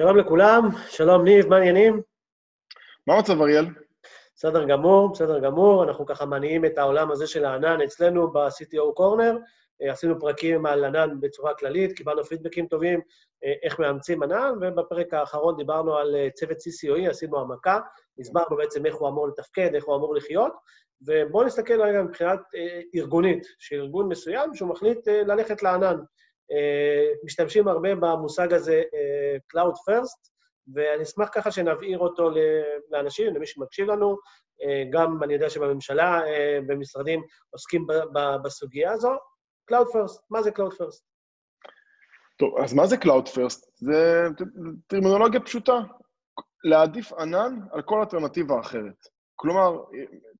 שלום 0.00 0.16
לכולם, 0.16 0.68
שלום 0.88 1.24
ניב, 1.24 1.46
מה 1.48 1.56
העניינים? 1.56 2.02
מה 3.06 3.14
המצב, 3.14 3.40
אריאל? 3.40 3.66
בסדר 4.36 4.64
גמור, 4.64 5.12
בסדר 5.12 5.38
גמור. 5.38 5.84
אנחנו 5.84 6.06
ככה 6.06 6.26
מניעים 6.26 6.64
את 6.64 6.78
העולם 6.78 7.10
הזה 7.10 7.26
של 7.26 7.44
הענן 7.44 7.80
אצלנו 7.80 8.32
ב-CTO 8.32 8.94
קורנר. 8.94 9.36
אה, 9.82 9.92
עשינו 9.92 10.20
פרקים 10.20 10.66
על 10.66 10.84
ענן 10.84 11.20
בצורה 11.20 11.54
כללית, 11.54 11.92
קיבלנו 11.92 12.24
פידבקים 12.24 12.66
טובים, 12.66 13.00
אה, 13.44 13.52
איך 13.62 13.78
מאמצים 13.78 14.22
ענן, 14.22 14.52
ובפרק 14.60 15.14
האחרון 15.14 15.56
דיברנו 15.56 15.96
על 15.96 16.16
אה, 16.16 16.28
צוות 16.34 16.56
CCOE, 16.56 17.10
עשינו 17.10 17.38
העמקה, 17.38 17.80
הסברנו 18.20 18.56
בעצם 18.56 18.86
איך 18.86 18.94
הוא 18.94 19.08
אמור 19.08 19.28
לתפקד, 19.28 19.74
איך 19.74 19.84
הוא 19.84 19.96
אמור 19.96 20.14
לחיות, 20.14 20.52
ובואו 21.02 21.44
נסתכל 21.44 21.82
רגע 21.82 22.02
מבחינת 22.02 22.40
ארגונית, 22.94 23.46
שארגון 23.58 24.08
מסוים 24.08 24.54
שהוא 24.54 24.68
מחליט 24.68 25.08
ללכת 25.08 25.62
לענן. 25.62 25.96
משתמשים 27.24 27.68
הרבה 27.68 27.94
במושג 27.94 28.52
הזה 28.52 28.82
Cloud 29.54 29.74
First, 29.74 30.30
ואני 30.74 31.02
אשמח 31.02 31.28
ככה 31.34 31.50
שנבהיר 31.50 31.98
אותו 31.98 32.30
לאנשים, 32.90 33.34
למי 33.34 33.46
שמקשיב 33.46 33.86
לנו. 33.86 34.16
גם 34.92 35.22
אני 35.22 35.34
יודע 35.34 35.50
שבממשלה, 35.50 36.20
במשרדים, 36.66 37.22
עוסקים 37.50 37.86
בסוגיה 38.44 38.92
הזו. 38.92 39.12
Cloud 39.70 39.86
First, 39.86 40.20
מה 40.30 40.42
זה 40.42 40.50
Cloud 40.50 40.72
First? 40.72 41.02
טוב, 42.38 42.58
אז 42.64 42.74
מה 42.74 42.86
זה 42.86 42.96
Cloud 42.96 43.26
First? 43.26 43.70
זה 43.74 44.26
טרמינולוגיה 44.86 45.40
פשוטה. 45.40 45.78
להעדיף 46.64 47.12
ענן 47.12 47.58
על 47.72 47.82
כל 47.82 47.98
אלטרנטיבה 48.00 48.60
אחרת. 48.60 49.06
כלומר, 49.36 49.82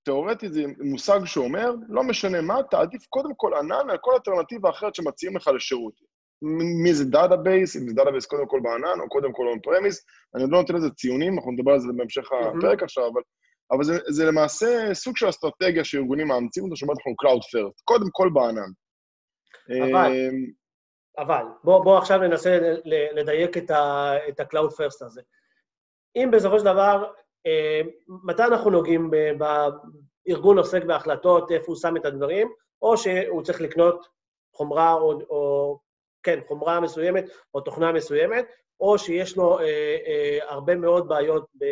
תאורטית 0.05 0.53
זה 0.53 0.63
מושג 0.79 1.21
שאומר, 1.25 1.71
לא 1.89 2.03
משנה 2.03 2.41
מה, 2.41 2.63
תעדיף 2.71 3.07
קודם 3.07 3.35
כל 3.37 3.55
ענן 3.55 3.91
על 3.91 3.99
כל 4.01 4.13
אלטרנטיבה 4.13 4.71
אחרת 4.71 4.95
שמציעים 4.95 5.37
לך 5.37 5.49
לשירות. 5.49 5.95
מי 6.83 6.95
זה 6.95 7.05
database, 7.05 7.77
אם 7.77 7.89
זה 7.89 7.95
database 7.95 8.27
קודם 8.27 8.47
כל 8.47 8.61
בענן, 8.63 9.01
או 9.01 9.09
קודם 9.09 9.33
כל 9.33 9.47
on-premise, 9.47 10.07
אני 10.35 10.43
עוד 10.43 10.53
לא 10.53 10.59
נותן 10.59 10.75
לזה 10.75 10.91
ציונים, 10.91 11.35
אנחנו 11.39 11.53
נדבר 11.53 11.73
על 11.73 11.81
זה 11.81 11.89
בהמשך. 11.97 12.33
הפרק 12.33 12.83
עכשיו, 12.83 13.09
אבל, 13.13 13.23
אבל 13.73 13.85
זה, 13.85 13.99
זה 14.09 14.25
למעשה 14.25 14.95
סוג 14.95 15.17
של 15.17 15.29
אסטרטגיה 15.29 15.85
שארגונים 15.85 16.29
מאמצים 16.29 16.65
אותו, 16.65 16.77
שאומרת 16.77 16.97
לנו 17.07 17.17
Cloud 17.23 17.43
First, 17.43 17.83
קודם 17.85 18.07
כל 18.13 18.31
בענן. 18.35 18.71
אבל, 19.69 20.13
אמ, 20.13 20.51
אבל, 21.19 21.45
בוא, 21.65 21.85
בוא 21.85 21.99
עכשיו 21.99 22.19
ננסה 22.19 22.59
לדייק 23.13 23.57
את 23.57 23.71
ה-Cloud 23.71 24.71
First 24.71 25.07
הזה. 25.07 25.23
אם 26.17 26.31
בסופו 26.33 26.59
של 26.59 26.65
דבר, 26.65 27.13
מתי 28.25 28.43
אנחנו 28.43 28.71
נוגעים 28.71 29.11
בארגון 30.27 30.59
עוסק 30.59 30.85
בהחלטות, 30.85 31.51
איפה 31.51 31.65
הוא 31.67 31.77
שם 31.77 31.97
את 31.97 32.05
הדברים, 32.05 32.53
או 32.83 32.97
שהוא 32.97 33.43
צריך 33.43 33.61
לקנות 33.61 34.07
חומרה 34.55 34.93
או, 34.93 35.13
או 35.31 35.79
כן, 36.23 36.41
חומרה 36.49 36.81
מסוימת 36.81 37.25
או 37.55 37.61
תוכנה 37.61 37.93
מסוימת, 37.93 38.47
או 38.81 38.99
שיש 38.99 39.37
לו 39.37 39.59
אה, 39.59 39.65
אה, 40.07 40.39
הרבה 40.49 40.75
מאוד 40.75 41.09
בעיות 41.09 41.47
ב, 41.61 41.65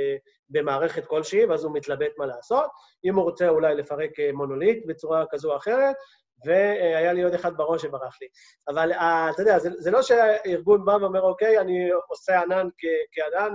במערכת 0.50 1.06
כלשהי, 1.06 1.44
ואז 1.44 1.64
הוא 1.64 1.74
מתלבט 1.74 2.12
מה 2.18 2.26
לעשות. 2.26 2.70
אם 3.04 3.14
הוא 3.14 3.24
רוצה 3.24 3.48
אולי 3.48 3.74
לפרק 3.74 4.20
אה, 4.20 4.32
מונוליט 4.32 4.86
בצורה 4.86 5.24
כזו 5.30 5.52
או 5.52 5.56
אחרת, 5.56 5.96
והיה 6.44 7.12
לי 7.12 7.22
עוד 7.22 7.34
אחד 7.34 7.56
בראש 7.56 7.82
שברח 7.82 8.18
לי. 8.20 8.28
אבל 8.68 8.92
uh, 8.92 8.96
אתה 9.34 9.42
יודע, 9.42 9.58
זה, 9.58 9.70
זה 9.78 9.90
לא 9.90 10.02
שהארגון 10.02 10.84
בא 10.84 10.98
ואומר, 11.00 11.22
אוקיי, 11.22 11.58
אני 11.58 11.90
עושה 12.08 12.40
ענן 12.40 12.68
כענן 13.12 13.54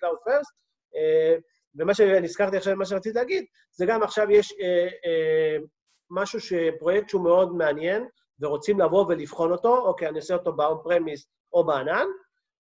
First, 0.00 0.50
uh, 0.50 0.67
ומה 1.74 1.94
שנזכרתי 1.94 2.56
עכשיו, 2.56 2.76
מה 2.76 2.84
שרציתי 2.84 3.18
להגיד, 3.18 3.44
זה 3.72 3.86
גם 3.86 4.02
עכשיו 4.02 4.30
יש 4.30 4.52
uh, 4.52 4.54
uh, 4.54 5.66
משהו, 6.10 6.38
פרויקט 6.78 7.08
שהוא 7.08 7.24
מאוד 7.24 7.56
מעניין, 7.56 8.08
ורוצים 8.40 8.80
לבוא 8.80 9.06
ולבחון 9.08 9.52
אותו, 9.52 9.76
אוקיי, 9.76 10.08
אני 10.08 10.16
אעשה 10.16 10.34
אותו 10.34 10.50
premise 10.86 11.26
או 11.52 11.64
בענן, 11.64 12.06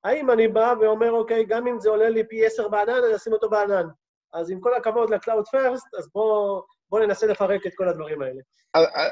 האם 0.04 0.30
אני 0.30 0.48
בא 0.48 0.74
ואומר, 0.80 1.12
אוקיי, 1.12 1.44
גם 1.44 1.66
אם 1.66 1.80
זה 1.80 1.90
עולה 1.90 2.08
לי 2.08 2.28
פי 2.28 2.46
עשר 2.46 2.68
בענן, 2.68 3.04
אני 3.04 3.16
אשים 3.16 3.32
אותו 3.32 3.50
בענן. 3.50 3.86
אז 4.32 4.50
עם 4.50 4.60
כל 4.60 4.74
הכבוד 4.74 5.10
ל-Cloud 5.10 5.54
First, 5.54 5.98
אז 5.98 6.10
בואו 6.14 6.62
בוא 6.90 7.00
ננסה 7.00 7.26
לפרק 7.26 7.66
את 7.66 7.72
כל 7.74 7.88
הדברים 7.88 8.22
האלה. 8.22 8.40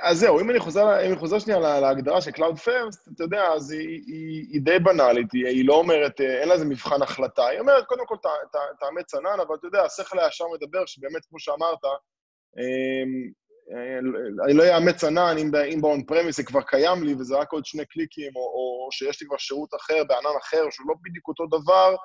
אז 0.02 0.18
זהו, 0.18 0.40
אם 0.40 0.50
אני 0.50 0.58
חוזר, 0.58 1.06
אם 1.06 1.10
אני 1.10 1.16
חוזר 1.16 1.38
שנייה 1.38 1.80
להגדרה 1.80 2.20
של 2.20 2.30
Cloud 2.30 2.58
First, 2.64 3.14
אתה 3.14 3.24
יודע, 3.24 3.42
אז 3.42 3.70
היא, 3.70 4.02
היא, 4.06 4.46
היא 4.52 4.60
די 4.60 4.78
בנאלית, 4.78 5.32
היא, 5.32 5.46
היא 5.46 5.68
לא 5.68 5.74
אומרת, 5.74 6.20
אה, 6.20 6.40
אין 6.40 6.48
לה 6.48 6.54
איזה 6.54 6.64
מבחן 6.64 7.02
החלטה. 7.02 7.46
היא 7.46 7.60
אומרת, 7.60 7.84
קודם 7.86 8.06
כל, 8.06 8.16
תאמץ 8.80 9.14
ענן, 9.14 9.40
אבל 9.46 9.54
אתה 9.54 9.66
יודע, 9.66 9.84
השכל 9.84 10.18
הישר 10.18 10.44
מדבר, 10.54 10.86
שבאמת, 10.86 11.24
כמו 11.28 11.38
שאמרת, 11.40 11.84
אמ, 12.58 13.30
אני 14.44 14.54
לא 14.54 14.76
אאמץ 14.76 15.04
ענן 15.04 15.36
אם, 15.38 15.50
אם 15.54 15.80
ב-on 15.80 16.12
premise 16.12 16.30
זה 16.30 16.44
כבר 16.44 16.62
קיים 16.62 17.02
לי 17.02 17.14
וזה 17.18 17.36
רק 17.36 17.52
עוד 17.52 17.66
שני 17.66 17.84
קליקים, 17.84 18.32
או, 18.36 18.40
או 18.40 18.88
שיש 18.92 19.22
לי 19.22 19.26
כבר 19.26 19.36
שירות 19.38 19.70
אחר 19.80 20.04
בענן 20.08 20.36
אחר, 20.42 20.64
שהוא 20.70 20.88
לא 20.88 20.94
בדיוק 21.02 21.28
אותו 21.28 21.46
דבר, 21.46 21.96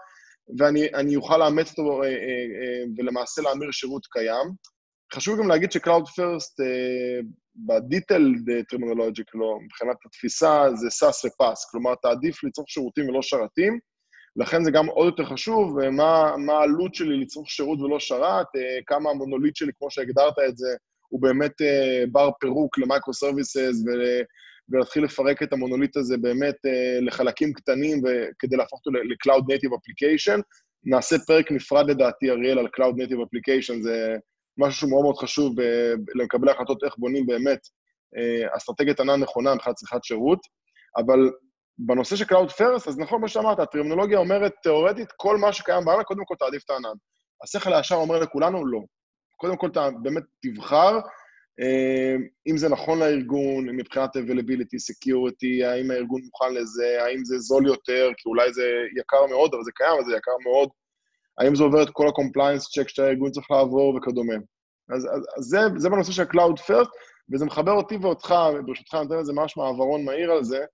ואני 0.57 1.15
אוכל 1.15 1.37
לאמץ 1.37 1.69
אותו 1.69 2.03
אה, 2.03 2.07
אה, 2.07 2.13
אה, 2.13 2.83
ולמעשה 2.97 3.41
להמיר 3.41 3.71
שירות 3.71 4.05
קיים. 4.05 4.47
חשוב 5.13 5.39
גם 5.39 5.47
להגיד 5.47 5.71
ש-Cloud 5.71 6.07
First, 6.07 6.55
ב-detailed 7.55 8.73
terminology, 8.73 9.23
לא, 9.33 9.57
מבחינת 9.65 9.95
התפיסה, 10.05 10.65
זה 10.75 10.87
SAS 10.87 11.25
ו-PAS, 11.25 11.71
כלומר, 11.71 11.95
תעדיף 11.95 12.43
לצרוך 12.43 12.69
שירותים 12.69 13.09
ולא 13.09 13.21
שרתים, 13.21 13.79
לכן 14.35 14.63
זה 14.63 14.71
גם 14.71 14.87
עוד 14.87 15.05
יותר 15.05 15.25
חשוב, 15.25 15.89
מה, 15.89 16.37
מה 16.37 16.53
העלות 16.53 16.95
שלי 16.95 17.17
לצרוך 17.17 17.49
שירות 17.49 17.79
ולא 17.79 17.99
שרת, 17.99 18.47
כמה 18.87 19.09
המונוליט 19.09 19.55
שלי, 19.55 19.71
כמו 19.79 19.91
שהגדרת 19.91 20.33
את 20.49 20.57
זה, 20.57 20.67
הוא 21.07 21.21
באמת 21.21 21.51
בר 22.11 22.29
פירוק 22.39 22.77
ל 22.77 23.13
microservices 23.13 23.83
ולהתחיל 24.71 25.03
לפרק 25.03 25.43
את 25.43 25.53
המונוליט 25.53 25.97
הזה 25.97 26.17
באמת 26.17 26.55
לחלקים 27.01 27.53
קטנים 27.53 28.01
כדי 28.39 28.55
להפוך 28.55 28.79
אותו 28.85 28.91
ל-Cloud 28.91 29.41
Native 29.41 29.71
Application. 29.71 30.41
נעשה 30.83 31.15
פרק 31.27 31.51
נפרד 31.51 31.89
לדעתי, 31.89 32.29
אריאל, 32.29 32.59
על 32.59 32.65
Cloud 32.65 32.93
Native 32.93 33.17
Application, 33.17 33.81
זה 33.81 34.17
משהו 34.57 34.79
שהוא 34.79 34.89
מאוד 34.89 35.03
מאוד 35.03 35.17
חשוב 35.17 35.55
למקבלי 36.15 36.51
החלטות 36.51 36.83
איך 36.83 36.97
בונים 36.97 37.25
באמת 37.25 37.59
uh, 38.15 38.57
אסטרטגיית 38.57 38.99
ענן 38.99 39.19
נכונה 39.19 39.55
מבחינת 39.55 39.75
צריכת 39.75 40.03
שירות, 40.03 40.39
אבל 40.97 41.31
בנושא 41.77 42.15
של 42.15 42.25
Cloud 42.25 42.49
First, 42.49 42.87
אז 42.89 42.99
נכון 42.99 43.21
מה 43.21 43.27
שאמרת, 43.27 43.59
הטרמינולוגיה 43.59 44.17
אומרת, 44.17 44.53
תיאורטית, 44.63 45.11
כל 45.17 45.37
מה 45.37 45.53
שקיים 45.53 45.85
בענן, 45.85 46.03
קודם 46.03 46.25
כל 46.25 46.35
תעדיף 46.39 46.63
את 46.63 46.69
הענן. 46.69 46.95
השכל 47.43 47.73
הישר 47.73 47.95
אומר 47.95 48.19
לכולנו, 48.19 48.65
לא. 48.65 48.79
קודם 49.37 49.57
כל 49.57 49.67
אתה 49.67 49.89
באמת 50.01 50.23
תבחר 50.41 50.99
אה, 51.59 52.15
אם 52.47 52.57
זה 52.57 52.69
נכון 52.69 52.99
לארגון, 52.99 53.69
מבחינת 53.69 54.15
availability, 54.15 54.77
security, 54.89 55.65
האם 55.65 55.91
הארגון 55.91 56.21
מוכן 56.21 56.53
לזה, 56.53 57.03
האם 57.03 57.25
זה 57.25 57.39
זול 57.39 57.67
יותר, 57.67 58.09
כי 58.17 58.29
אולי 58.29 58.53
זה 58.53 58.67
יקר 58.99 59.25
מאוד, 59.29 59.53
אבל 59.53 59.63
זה 59.63 59.71
קיים, 59.75 59.93
אבל 59.93 60.05
זה 60.05 60.15
יקר 60.15 60.37
מאוד, 60.43 60.69
האם 61.37 61.55
זה 61.55 61.63
עובר 61.63 61.83
את 61.83 61.89
כל 61.91 62.07
ה-compliance 62.07 62.63
check 62.63 62.87
שהארגון 62.87 63.31
צריך 63.31 63.51
לעבור 63.51 63.95
וכדומה. 63.95 64.35
אז, 64.95 65.05
אז, 65.05 65.27
אז 65.37 65.43
זה, 65.43 65.59
זה 65.77 65.89
בנושא 65.89 66.11
של 66.11 66.23
Cloud 66.23 66.59
First, 66.67 66.89
וזה 67.33 67.45
מחבר 67.45 67.71
אותי 67.71 67.97
ואותך, 67.97 68.35
ברשותך, 68.65 68.93
אני 68.93 69.03
נותן 69.03 69.17
לזה 69.17 69.33
ממש 69.33 69.57
מעברון 69.57 70.05
מהיר 70.05 70.31
על 70.31 70.43
זה, 70.43 70.65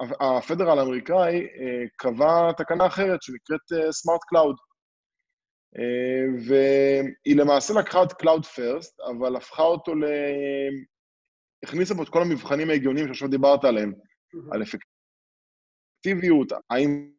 שהפדרל 0.00 0.78
האמריקאי 0.78 1.36
אה, 1.40 1.84
קבע 1.96 2.52
תקנה 2.52 2.86
אחרת 2.86 3.22
שנקראת 3.22 3.72
אה, 3.72 3.78
Smart 3.78 4.22
Cloud. 4.32 4.56
אה, 5.78 6.24
והיא 6.46 7.36
למעשה 7.36 7.74
לקחה 7.74 8.02
את 8.02 8.12
Cloud 8.12 8.44
First, 8.44 9.10
אבל 9.10 9.36
הפכה 9.36 9.62
אותו 9.62 9.94
ל... 9.94 10.04
הכניסה 11.64 11.94
בו 11.94 12.02
את 12.02 12.08
כל 12.08 12.22
המבחנים 12.22 12.70
ההגיוניים 12.70 13.06
שעכשיו 13.06 13.28
דיברת 13.28 13.64
עליהם, 13.64 13.92
על 14.52 14.62
אפקטיביות, 14.62 16.52
האם 16.70 17.12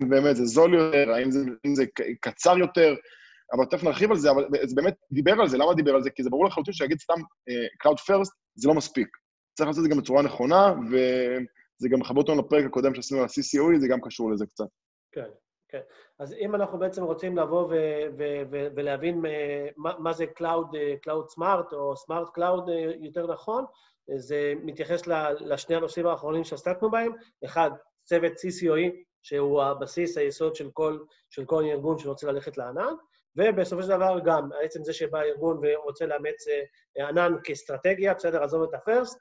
באמת 0.00 0.36
זה 0.36 0.44
זול 0.44 0.74
יותר, 0.74 1.10
האם 1.10 1.30
זה, 1.30 1.40
האם 1.64 1.74
זה 1.74 1.84
קצר 2.20 2.58
יותר, 2.58 2.94
אבל 3.52 3.64
תכף 3.64 3.84
נרחיב 3.84 4.10
על 4.10 4.16
זה, 4.16 4.30
אבל 4.30 4.44
זה 4.64 4.76
באמת 4.76 4.94
דיבר 5.12 5.32
על 5.40 5.48
זה, 5.48 5.58
למה 5.58 5.74
דיבר 5.74 5.94
על 5.94 6.02
זה? 6.02 6.10
כי 6.10 6.22
זה 6.22 6.30
ברור 6.30 6.46
לחלוטין 6.46 6.74
שיגיד 6.74 6.98
סתם 6.98 7.14
uh, 7.14 7.86
Cloud 7.86 7.96
First, 7.96 8.30
זה 8.54 8.68
לא 8.68 8.74
מספיק. 8.74 9.08
צריך 9.56 9.66
לעשות 9.66 9.78
את 9.78 9.84
זה 9.84 9.94
גם 9.94 10.00
בצורה 10.00 10.22
נכונה, 10.22 10.74
וזה 10.90 11.88
גם 11.88 12.00
מחבר 12.00 12.18
אותנו 12.20 12.38
לפרק 12.38 12.64
הקודם 12.64 12.94
שעשינו 12.94 13.20
על 13.20 13.26
ה-CCOE, 13.26 13.80
זה 13.80 13.88
גם 13.88 14.00
קשור 14.00 14.30
לזה 14.30 14.46
קצת. 14.46 14.66
כן. 15.12 15.28
כן. 15.68 15.80
אז 16.18 16.32
אם 16.32 16.54
אנחנו 16.54 16.78
בעצם 16.78 17.04
רוצים 17.04 17.38
לבוא 17.38 17.62
ו- 17.62 17.72
ו- 18.18 18.42
ו- 18.50 18.66
ולהבין 18.76 19.26
אה, 19.26 19.68
מה, 19.76 19.92
מה 19.98 20.12
זה 20.12 20.24
Cloud, 20.38 20.76
אה, 20.76 20.94
Cloud 21.06 21.34
Smart 21.38 21.74
או 21.74 21.94
Smart 21.94 22.38
Cloud 22.38 22.70
אה, 22.70 22.92
יותר 23.00 23.32
נכון, 23.32 23.64
זה 24.16 24.52
מתייחס 24.62 25.02
לשני 25.40 25.76
הנושאים 25.76 26.06
האחרונים 26.06 26.44
שעסקנו 26.44 26.90
בהם. 26.90 27.12
אחד, 27.44 27.70
צוות 28.04 28.32
CCOE, 28.32 29.07
שהוא 29.22 29.62
הבסיס, 29.62 30.18
היסוד 30.18 30.54
של 30.54 30.70
כל, 30.70 30.98
של 31.30 31.44
כל 31.44 31.64
ארגון 31.64 31.98
שרוצה 31.98 32.32
ללכת 32.32 32.58
לענן, 32.58 32.94
ובסופו 33.36 33.82
של 33.82 33.88
דבר 33.88 34.18
גם, 34.24 34.48
עצם 34.64 34.84
זה 34.84 34.92
שבא 34.92 35.20
ארגון 35.20 35.60
ורוצה 35.62 36.06
לאמץ 36.06 36.44
ענן 37.08 37.32
כאסטרטגיה, 37.44 38.14
בסדר, 38.14 38.44
עזוב 38.44 38.62
את 38.62 38.74
ה-first, 38.74 39.18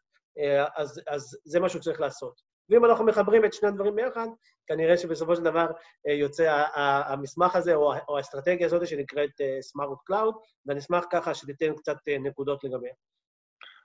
אז, 0.76 1.02
אז 1.08 1.38
זה 1.46 1.60
מה 1.60 1.70
שהוא 1.70 1.82
צריך 1.82 2.02
לעשות. 2.02 2.42
ואם 2.70 2.86
אנחנו 2.86 3.06
מחברים 3.06 3.46
את 3.46 3.54
שני 3.54 3.70
הדברים 3.70 3.96
ביחד, 3.96 4.28
כנראה 4.68 4.98
שבסופו 4.98 5.36
של 5.36 5.44
דבר 5.44 5.68
אה, 6.08 6.14
יוצא 6.14 6.66
המסמך 6.76 7.56
הזה, 7.56 7.76
או 7.76 8.18
האסטרטגיה 8.18 8.66
הזאת 8.66 8.88
שנקראת 8.88 9.42
אה, 9.42 9.60
Smart 9.60 10.12
Cloud, 10.12 10.34
ואני 10.66 10.80
אשמח 10.80 11.06
ככה 11.12 11.34
שתיתן 11.34 11.76
קצת 11.76 11.98
אה, 12.08 12.18
נקודות 12.20 12.64
לגביה. 12.64 12.94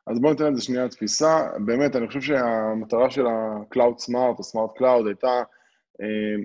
אז 0.07 0.21
בואו 0.21 0.33
ניתן 0.33 0.53
לזה 0.53 0.63
שנייה 0.63 0.89
תפיסה. 0.89 1.49
באמת, 1.67 1.97
אני 1.97 2.07
חושב 2.07 2.21
שהמטרה 2.21 3.11
של 3.11 3.27
ה-Cloud 3.27 4.05
Smart 4.09 4.39
או 4.39 4.43
Smart 4.53 4.79
Cloud 4.79 5.07
הייתה 5.07 5.43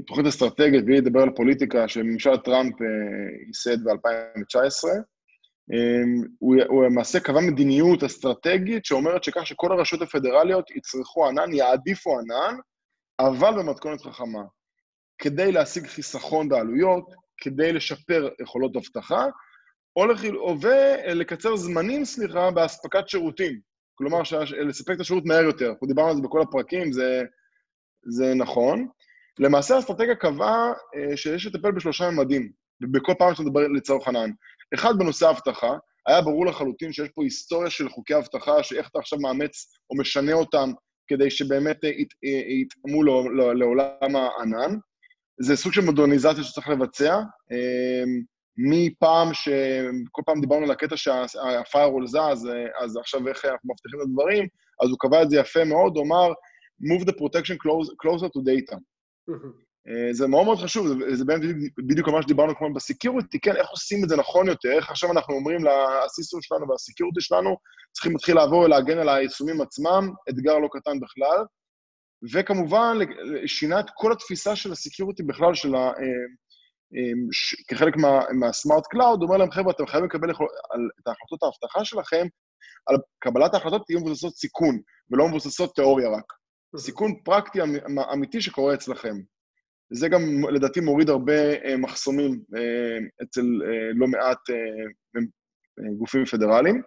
תוכנית 0.08 0.28
אסטרטגית, 0.28 0.86
בלי 0.86 0.98
לדבר 0.98 1.22
על 1.22 1.30
פוליטיקה, 1.36 1.88
שממשל 1.88 2.38
טראמפ 2.38 2.74
ייסד 3.48 3.84
ב-2019. 3.84 4.88
הוא, 6.40 6.56
הוא 6.68 6.84
למעשה 6.84 7.20
קבע 7.20 7.40
מדיניות 7.42 8.04
אסטרטגית 8.04 8.86
שאומרת 8.86 9.24
שכך 9.24 9.48
שכל 9.48 9.72
הרשויות 9.72 10.04
הפדרליות 10.04 10.72
יצרכו 10.72 11.28
ענן, 11.28 11.54
יעדיפו 11.54 12.20
ענן, 12.20 12.56
אבל 13.20 13.52
במתכונת 13.60 14.02
חכמה. 14.02 14.44
כדי 15.18 15.52
להשיג 15.52 15.88
חיסכון 15.88 16.50
בעלויות, 16.50 17.14
כדי 17.38 17.74
לשפר 17.74 18.30
יכולות 18.42 18.76
אבטחה, 18.76 19.26
או 19.98 20.56
ולקצר 20.62 21.56
זמנים, 21.56 22.06
סליחה, 22.06 22.52
באספקת 22.52 23.10
שירותים. 23.10 23.60
כלומר, 23.96 24.22
לספק 24.68 24.96
את 24.96 25.00
השירות 25.00 25.26
מהר 25.26 25.44
יותר. 25.44 25.70
אנחנו 25.70 25.88
דיברנו 25.88 26.10
על 26.10 26.16
זה 26.16 26.22
בכל 26.22 26.42
הפרקים, 26.42 26.92
זה, 26.92 27.24
זה 28.04 28.34
נכון. 28.36 28.88
למעשה 29.40 29.76
האסטרטגיה 29.76 30.16
קבעה 30.16 30.72
אה, 30.96 31.18
שיש 31.18 31.46
לטפל 31.46 31.72
בשלושה 31.72 32.10
ממדים, 32.10 32.52
בכל 32.82 33.14
פעם 33.20 33.34
שאתה 33.34 33.44
מדבר 33.44 33.68
לצורך 33.68 34.08
ענן. 34.08 34.30
אחד, 34.74 34.94
בנושא 34.98 35.28
האבטחה, 35.28 35.78
היה 36.08 36.22
ברור 36.22 36.46
לחלוטין 36.46 36.94
שיש 36.94 37.10
פה 37.16 37.24
היסטוריה 37.24 37.70
של 37.70 37.90
חוקי 37.90 38.16
אבטחה, 38.16 38.64
שאיך 38.64 38.90
אתה 38.90 39.00
עכשיו 39.00 39.20
מאמץ 39.20 39.74
או 39.90 39.98
משנה 39.98 40.34
אותם 40.34 40.72
כדי 41.08 41.32
שבאמת 41.32 41.84
אה, 41.84 41.90
אה, 41.90 42.54
יתאמו 42.62 43.04
לעולם 43.54 44.16
הענן. 44.16 44.78
זה 45.40 45.56
סוג 45.56 45.74
של 45.74 45.82
מודרניזציה 45.82 46.44
שצריך 46.44 46.70
לבצע. 46.70 47.20
מפעם 48.58 49.34
שכל 49.34 50.22
פעם 50.26 50.42
דיברנו 50.42 50.66
על 50.66 50.72
הקטע 50.72 50.98
שה 50.98 51.28
firewall 51.28 52.08
זז, 52.08 52.50
אז 52.82 52.98
עכשיו 52.98 53.28
איך 53.28 53.46
אנחנו 53.46 53.70
מבטיחים 53.70 54.00
את 54.02 54.06
הדברים, 54.06 54.48
אז 54.84 54.90
הוא 54.90 54.98
קבע 55.00 55.24
את 55.24 55.30
זה 55.30 55.38
יפה 55.38 55.64
מאוד, 55.64 55.98
הוא 55.98 56.06
אמר, 56.06 56.32
move 56.82 57.04
the 57.04 57.12
protection 57.12 57.58
closer 58.04 58.28
to 58.28 58.40
data. 58.40 58.78
זה 60.12 60.28
מאוד 60.28 60.46
מאוד 60.46 60.58
חשוב, 60.58 60.88
זה, 60.88 61.16
זה 61.16 61.24
בדיוק 61.88 62.08
מה 62.10 62.22
שדיברנו 62.22 62.56
כמו 62.56 62.74
ב 62.74 62.81
security, 62.81 63.40
כן, 63.40 63.56
איך 63.56 63.70
עושים 63.70 64.04
את 64.04 64.10
זה 64.10 64.16
נכון 64.16 64.48
יותר, 64.48 64.72
איך 64.72 64.90
עכשיו 64.90 65.12
אנחנו 65.12 65.34
אומרים 65.34 65.60
ל 65.64 65.75
system 65.75 66.42
שלנו 66.42 66.70
וה 66.70 66.80
security 66.80 67.22
שלנו, 67.22 67.58
צריכים 67.92 68.12
להתחיל 68.12 68.36
לעבור 68.36 68.60
ולהגן 68.60 68.98
על 68.98 69.10
היישומים 69.10 69.62
עצמם, 69.62 70.12
אתגר 70.30 70.58
לא 70.58 70.68
קטן 70.72 71.00
בכלל, 71.00 71.46
וכמובן, 72.34 72.98
שינה 73.46 73.80
את 73.80 73.86
כל 73.96 74.12
התפיסה 74.12 74.56
של 74.56 74.72
ה 74.72 74.78
security 74.78 75.24
בכלל, 75.24 75.54
של 75.54 75.76
ה... 75.76 75.92
אמ, 76.94 77.30
כחלק 77.68 77.94
מה 78.40 78.54
Smart 78.54 78.88
Cloud, 78.90 79.22
אומר 79.22 79.38
להם, 79.38 79.52
חבר'ה, 79.52 79.72
אתם 79.72 79.88
חייבים 79.88 80.10
לקבל 80.10 80.32
את 80.32 81.08
ההחלטות 81.08 81.44
האבטחה 81.44 81.86
שלכם, 81.86 82.28
על 82.86 82.96
קבלת 83.20 83.54
ההחלטות 83.54 83.86
תהיו 83.86 84.00
מבוססות 84.00 84.34
סיכון, 84.34 84.80
ולא 85.12 85.28
מבוססות 85.28 85.76
תיאוריה 85.76 86.10
רק. 86.10 86.37
סיכון 86.78 87.16
פרקטי 87.24 87.62
אמ, 87.62 88.00
אמיתי 88.00 88.42
שקורה 88.42 88.74
אצלכם. 88.74 89.16
זה 89.90 90.10
גם, 90.10 90.22
לדעתי, 90.52 90.80
מוריד 90.80 91.10
הרבה 91.10 91.54
אה, 91.66 91.78
מחסומים 91.78 92.42
אה, 92.58 92.98
אצל 93.24 93.42
אה, 93.42 93.92
לא 93.96 94.08
מעט 94.08 94.40
גופים 95.98 96.26
פדרליים. 96.26 96.82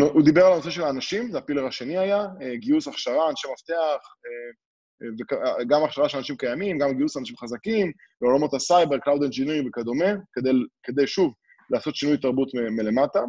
הוא 0.00 0.24
דיבר 0.24 0.46
על 0.46 0.52
הנושא 0.52 0.70
של 0.70 0.82
האנשים, 0.82 1.30
זה 1.30 1.38
ה 1.38 1.42
pillar 1.42 1.66
השני 1.66 1.98
היה, 1.98 2.26
גיוס 2.54 2.88
הכשרה, 2.88 3.30
אנשי 3.30 3.48
מפתח, 3.52 4.06
וגם 5.60 5.84
הכשרה 5.84 6.08
של 6.08 6.18
אנשים 6.18 6.36
קיימים, 6.36 6.78
גם 6.78 6.96
גיוס 6.96 7.16
אנשים 7.16 7.36
חזקים, 7.36 7.92
בעולמות 8.20 8.54
הסייבר, 8.54 8.96
Cloud 8.96 9.20
Engineering 9.20 9.68
וכדומה, 9.68 10.12
כדי, 10.32 10.50
כדי 10.82 11.06
שוב 11.06 11.34
לעשות 11.70 11.96
שינוי 11.96 12.16
תרבות 12.16 12.48
מלמטה. 12.54 13.20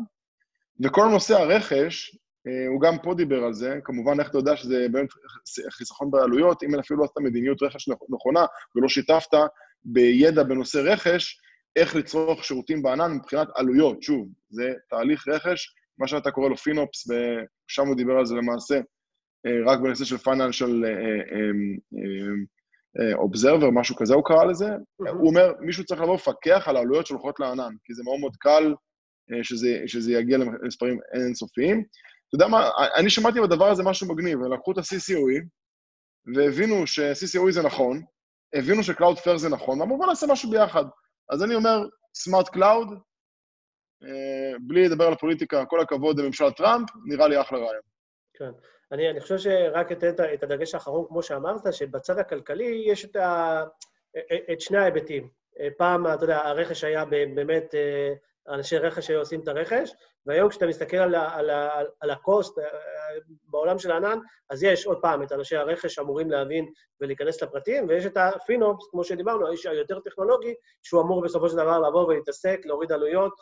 וכל 0.83 1.07
נושא 1.12 1.36
הרכש, 1.36 2.15
הוא 2.68 2.82
גם 2.82 2.98
פה 3.04 3.14
דיבר 3.14 3.44
על 3.44 3.54
זה, 3.54 3.80
כמובן, 3.84 4.20
איך 4.20 4.30
אתה 4.30 4.38
יודע 4.38 4.56
שזה 4.56 4.88
באמת 4.92 5.10
חיסכון 5.70 6.12
בעלויות, 6.12 6.64
אם 6.64 6.80
אפילו 6.80 7.00
לא 7.00 7.06
עשית 7.06 7.18
מדיניות 7.18 7.64
רכש 7.64 7.90
נכונה 8.10 8.46
ולא 8.76 8.88
שיתפת 8.88 9.38
בידע 9.86 10.44
בנושא 10.44 10.78
רכש, 10.78 11.40
איך 11.76 11.96
לצרוך 11.96 12.44
שירותים 12.44 12.82
בענן 12.82 13.12
מבחינת 13.12 13.48
עלויות. 13.56 14.04
שוב, 14.04 14.28
זה 14.50 14.74
תהליך 14.90 15.28
רכש, 15.28 15.76
מה 15.98 16.08
שאתה 16.08 16.32
קורא 16.32 16.50
לו 16.50 16.58
פינופס, 16.58 17.08
ושם 17.10 17.88
הוא 17.88 17.96
דיבר 17.96 18.14
על 18.14 18.26
זה 18.26 18.36
למעשה, 18.36 18.76
אה, 19.46 19.72
רק 19.72 19.80
בנושא 19.80 20.06
של 20.06 20.18
פייננשל 20.18 20.86
אובזרבר, 23.14 23.70
משהו 23.70 23.96
כזה 23.96 24.14
הוא 24.14 24.24
קרא 24.26 24.44
לזה. 24.44 24.70
הוא 24.96 25.30
אומר, 25.30 25.54
מישהו 25.60 25.86
צריך 25.86 26.02
לבוא 26.02 26.16
לפקח 26.16 26.68
על 26.68 26.78
העלויות 26.78 27.08
שהולכות 27.08 27.40
לענן, 27.40 27.74
כי 27.84 27.94
זה 27.94 28.04
מאוד 28.04 28.20
מאוד 28.20 28.36
קל 28.36 28.74
אה, 29.32 29.44
שזה, 29.44 29.84
שזה 29.88 30.14
יגיע 30.14 30.38
למספרים 30.38 31.00
אינסופיים. 31.14 31.84
אתה 32.28 32.36
יודע 32.36 32.48
מה, 32.48 32.70
אני 32.96 33.10
שמעתי 33.10 33.42
בדבר 33.42 33.66
הזה 33.70 33.84
משהו 33.84 34.08
מגניב, 34.08 34.40
הם 34.44 34.54
לקחו 34.54 34.72
את 34.72 34.78
ה-CCOE, 34.78 35.48
והבינו 36.36 36.88
ש-CCOE 36.88 37.52
זה 37.52 37.62
נכון, 37.62 38.02
הבינו 38.54 38.84
ש- 38.84 38.96
Cloud 38.96 39.17
First 39.17 39.38
זה 39.38 39.50
נכון, 39.50 39.82
ואמרו, 39.82 39.98
בוא 39.98 40.06
נעשה 40.06 40.28
משהו 40.30 40.50
ביחד. 40.50 40.84
אז 41.30 41.44
אני 41.44 41.56
אומר, 41.56 41.88
smart 42.16 42.50
cloud, 42.50 42.88
אה, 44.04 44.58
בלי 44.68 44.90
לדבר 44.90 45.08
על 45.08 45.14
הפוליטיקה, 45.14 45.66
כל 45.66 45.80
הכבוד 45.80 46.20
לממשל 46.20 46.52
טראמפ, 46.52 46.90
נראה 47.06 47.28
לי 47.28 47.42
אחלה 47.42 47.58
רעיון. 47.58 47.82
כן. 48.34 48.52
אני, 48.92 49.10
אני 49.10 49.20
חושב 49.20 49.38
שרק 49.38 49.92
אתן 49.92 50.10
את 50.34 50.44
הדגש 50.44 50.74
האחרון, 50.74 51.06
כמו 51.08 51.24
שאמרת, 51.24 51.74
שבצד 51.74 52.18
הכלכלי 52.18 52.84
יש 52.88 53.06
את, 53.06 53.16
ה, 53.16 53.64
את 54.52 54.62
שני 54.62 54.78
ההיבטים. 54.78 55.30
פעם, 55.78 56.08
אתה 56.08 56.24
יודע, 56.24 56.38
הרכש 56.38 56.84
היה 56.84 57.06
באמת 57.06 57.76
אה, 57.76 58.14
אנשי 58.50 58.78
רכש 58.78 59.08
שהיו 59.08 59.20
עושים 59.20 59.42
את 59.42 59.48
הרכש, 59.48 59.92
והיום 60.26 60.50
כשאתה 60.50 60.68
מסתכל 60.68 60.98
על, 60.98 61.16
על, 61.16 61.50
על, 61.50 61.88
על 62.00 62.10
ה 62.10 62.19
cost 62.19 62.60
אה, 62.60 62.66
בעולם 63.44 63.80
של 63.80 63.92
הענן, 63.92 64.20
אז 64.50 64.64
יש 64.64 64.86
עוד 64.86 64.98
פעם 65.02 65.24
את 65.24 65.32
אנשי 65.32 65.56
הרכש 65.56 65.94
שאמורים 65.94 66.32
להבין 66.32 66.66
ולהיכנס 67.02 67.44
לפרטים, 67.44 67.86
ויש 67.90 68.06
את 68.06 68.18
הפינופס, 68.18 68.88
כמו 68.92 69.04
שדיברנו, 69.04 69.48
האיש 69.48 69.66
היותר 69.66 70.00
טכנולוגי, 70.00 70.54
שהוא 70.84 71.02
אמור 71.02 71.22
בסופו 71.22 71.50
של 71.50 71.56
דבר 71.56 71.80
לבוא 71.80 72.08
ולהתעסק, 72.08 72.60
להוריד 72.66 72.92
עלויות, 72.92 73.34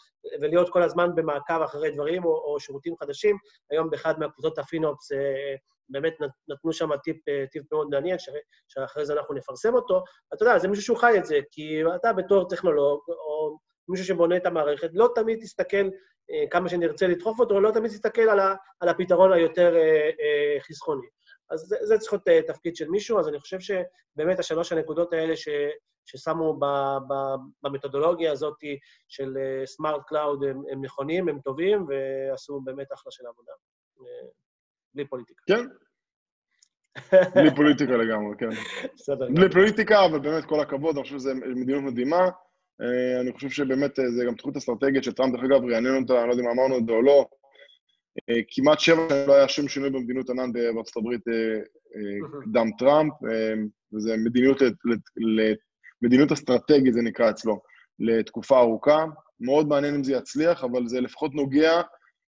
ולהיות 0.42 0.70
כל 0.70 0.84
הזמן 0.84 1.16
במעקב 1.16 1.62
אחרי 1.62 1.92
דברים 1.92 2.26
או, 2.26 2.30
או 2.30 2.60
שירותים 2.60 2.94
חדשים. 2.98 3.38
היום 3.72 3.90
באחד 3.90 4.20
מהקבוצות 4.20 4.60
הפינופס 4.60 5.12
אה, 5.12 5.56
באמת 5.90 6.14
נתנו 6.48 6.74
שם 6.74 6.98
טיפ, 7.04 7.28
אה, 7.30 7.46
טיפ 7.52 7.64
מאוד 7.72 7.90
מעניין, 7.90 8.18
שאחרי 8.68 9.06
זה 9.06 9.14
אנחנו 9.14 9.36
נפרסם 9.36 9.76
אותו. 9.76 10.04
אתה 10.34 10.44
יודע, 10.44 10.58
זה 10.60 10.68
מישהו 10.68 10.84
שהוא 10.84 10.98
חי 10.98 11.18
את 11.18 11.26
זה, 11.26 11.40
כי 11.52 11.82
אתה 11.96 12.14
בתור 12.14 12.50
טכנולוג, 12.50 13.00
או 13.10 13.58
מישהו 13.90 14.06
שבונה 14.06 14.38
את 14.38 14.46
המערכת, 14.46 14.90
לא 14.94 15.10
תמיד 15.16 15.40
תסתכל, 15.42 15.90
אה, 16.32 16.44
כמה 16.52 16.70
שנרצה 16.70 17.08
לדחוף 17.08 17.40
אותו, 17.40 17.60
לא 17.60 17.72
תמיד 17.72 17.92
תסתכל 17.92 18.22
על, 18.22 18.40
ה, 18.40 18.56
על 18.80 18.90
הפתרון 18.90 19.34
היותר 19.34 19.76
אה, 19.76 20.10
אה, 20.22 20.60
חסכוני. 20.60 21.08
אז 21.50 21.60
זה, 21.60 21.78
זה 21.82 21.98
צריך 21.98 22.14
להיות 22.14 22.28
אה, 22.28 22.42
תפקיד 22.48 22.76
של 22.76 22.90
מישהו, 22.90 23.20
אז 23.20 23.28
אני 23.28 23.40
חושב 23.40 23.58
שבאמת 23.60 24.40
השלוש 24.40 24.72
הנקודות 24.72 25.14
האלה 25.14 25.36
ש, 25.36 25.48
ששמו 26.06 26.54
ב, 26.60 26.66
ב, 27.08 27.14
במתודולוגיה 27.62 28.32
הזאת 28.32 28.58
של 29.08 29.38
smart 29.66 30.02
uh, 30.02 30.08
cloud 30.08 30.44
הם, 30.44 30.62
הם 30.72 30.82
נכונים, 30.82 31.30
הם 31.30 31.40
טובים, 31.40 31.86
ועשו 31.88 32.62
באמת 32.62 32.94
אחלה 32.94 33.12
של 33.12 33.28
עבודה. 33.28 33.52
אה, 34.00 34.28
בלי 34.94 35.08
פוליטיקה. 35.08 35.44
כן. 35.48 35.66
בלי 37.36 37.56
פוליטיקה 37.56 37.92
לגמרי, 37.92 38.36
כן. 38.38 38.50
בסדר. 38.96 39.28
בלי 39.36 39.50
פוליטיקה, 39.50 40.06
אבל 40.06 40.20
באמת 40.20 40.46
כל 40.46 40.60
הכבוד, 40.60 40.96
אני 40.96 41.04
חושב 41.04 41.16
שזו 41.16 41.36
מדיניות 41.36 41.84
מדהימה. 41.84 42.30
אה, 42.82 43.22
אני 43.22 43.34
חושב 43.34 43.50
שבאמת 43.50 44.00
אה, 44.00 44.12
זה 44.12 44.26
גם 44.26 44.36
תוכנית 44.36 44.58
אסטרטגית 44.58 45.04
שטראמפ, 45.04 45.36
דרך 45.36 45.44
אגב, 45.44 45.66
רענן 45.72 46.02
אותה, 46.02 46.20
אני 46.20 46.28
לא 46.28 46.34
יודע 46.34 46.44
אם 46.44 46.50
אמרנו 46.50 46.78
את 46.78 46.86
זה 46.86 46.92
או 46.92 47.02
לא, 47.02 47.26
אה, 48.30 48.40
כמעט 48.50 48.80
שבע 48.80 49.10
שנים 49.10 49.28
לא 49.28 49.36
היה 49.36 49.48
שום 49.48 49.68
שינוי 49.68 49.90
במדיניות 49.90 50.30
ענן 50.30 50.54
בארצות 50.54 50.98
הברית 50.98 51.22
קדם 52.44 52.68
טראמפ, 52.80 53.14
וזו 53.94 54.14
מדיניות, 54.26 54.58
מדיניות 56.02 56.32
אסטרטגית, 56.32 56.94
זה 56.94 57.02
נקרא 57.02 57.30
אצלו, 57.30 57.62
לתקופה 58.00 58.60
ארוכה. 58.60 59.06
מאוד 59.40 59.68
מעניין 59.68 59.96
אם 59.96 60.04
זה 60.04 60.14
יצליח, 60.14 60.64
אבל 60.64 60.88
זה 60.88 61.02
לפחות 61.02 61.34
נוגע 61.34 61.82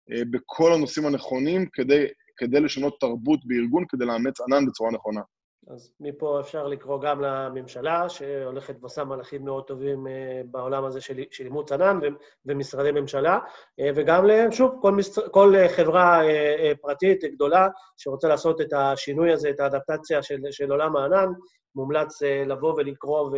בכל 0.09 0.73
הנושאים 0.73 1.05
הנכונים 1.05 1.65
כדי, 1.73 2.05
כדי 2.37 2.59
לשנות 2.59 2.97
תרבות 2.99 3.39
בארגון, 3.45 3.85
כדי 3.89 4.05
לאמץ 4.05 4.41
ענן 4.41 4.65
בצורה 4.65 4.91
נכונה. 4.91 5.21
אז 5.67 5.93
מפה 5.99 6.39
אפשר 6.39 6.67
לקרוא 6.67 7.01
גם 7.01 7.21
לממשלה, 7.21 8.09
שהולכת 8.09 8.75
ועושה 8.79 9.03
מהלכים 9.03 9.45
מאוד 9.45 9.63
טובים 9.63 10.07
אה, 10.07 10.41
בעולם 10.45 10.85
הזה 10.85 11.01
של, 11.01 11.19
של 11.31 11.43
אימוץ 11.43 11.71
ענן 11.71 11.99
ומשרדי 12.45 12.91
ממשלה, 12.91 13.39
אה, 13.79 13.89
וגם, 13.95 14.25
שוב, 14.51 14.75
כל, 14.81 14.91
משר, 14.91 15.29
כל 15.29 15.53
חברה 15.75 16.25
אה, 16.25 16.71
פרטית 16.81 17.23
גדולה 17.23 17.67
שרוצה 17.97 18.27
לעשות 18.27 18.61
את 18.61 18.73
השינוי 18.73 19.33
הזה, 19.33 19.49
את 19.49 19.59
האדפטציה 19.59 20.23
של, 20.23 20.39
של 20.51 20.71
עולם 20.71 20.95
הענן, 20.95 21.27
מומלץ 21.75 22.21
לבוא 22.21 22.73
ולקרוא, 22.77 23.21
ו, 23.21 23.35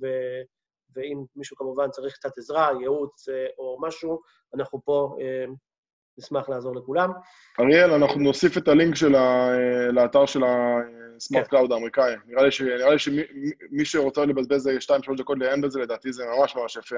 ו, 0.00 0.06
ואם 0.96 1.24
מישהו 1.36 1.56
כמובן 1.56 1.90
צריך 1.90 2.14
קצת 2.14 2.38
עזרה, 2.38 2.70
ייעוץ 2.80 3.28
או 3.58 3.78
משהו, 3.80 4.20
אנחנו 4.54 4.80
פה 4.84 5.16
נשמח 6.18 6.48
לעזור 6.48 6.76
לכולם. 6.76 7.10
אריאל, 7.60 7.90
אנחנו 7.90 8.20
נוסיף 8.20 8.58
את 8.58 8.68
הלינק 8.68 8.94
של 8.94 9.14
ה... 9.14 9.50
לאתר 9.92 10.26
של 10.26 10.42
ה 10.44 10.61
smart 10.61 11.44
כן. 11.44 11.50
cloud 11.50 11.72
האמריקאי. 11.72 12.14
נראה 12.26 12.42
לי, 12.42 12.50
ש... 12.50 12.60
נראה 12.60 12.90
לי 12.90 12.98
שמי 12.98 13.84
שרוצה 13.84 14.24
לבזבז 14.24 14.66
2-3 14.66 14.70
דקות 15.18 15.38
לעיין 15.38 15.60
בזה, 15.60 15.80
לדעתי 15.80 16.12
זה 16.12 16.24
ממש 16.38 16.56
ממש 16.56 16.76
יפה, 16.76 16.96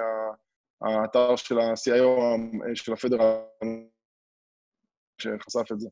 האתר 0.83 1.37
של 1.37 1.59
ה-CIO 1.59 2.21
של 2.75 2.93
ה 2.93 2.98
federal 2.98 3.37
שחשף 5.19 5.73
את 5.73 5.81
זה. 5.81 5.89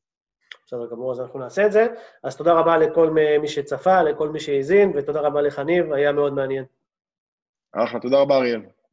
בסדר 0.66 0.86
גמור, 0.90 1.12
אז 1.12 1.20
אנחנו 1.20 1.40
נעשה 1.40 1.66
את 1.66 1.72
זה. 1.72 1.86
אז 2.22 2.36
תודה 2.36 2.52
רבה 2.52 2.76
לכל 2.76 3.10
מי 3.40 3.48
שצפה, 3.48 4.02
לכל 4.02 4.28
מי 4.28 4.40
שהאזין, 4.40 4.92
ותודה 4.94 5.20
רבה 5.20 5.40
לך, 5.42 5.58
ניב, 5.58 5.92
היה 5.92 6.12
מאוד 6.12 6.32
מעניין. 6.32 6.64
אחלה, 7.72 8.00
תודה 8.00 8.20
רבה, 8.20 8.36
אריאל. 8.36 8.60